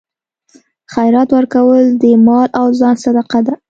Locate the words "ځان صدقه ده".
2.79-3.53